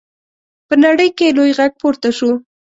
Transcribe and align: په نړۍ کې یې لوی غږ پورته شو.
په 0.67 0.73
نړۍ 0.83 1.09
کې 1.17 1.25
یې 1.27 1.35
لوی 1.37 1.51
غږ 1.57 1.71
پورته 1.81 2.09
شو. 2.17 2.31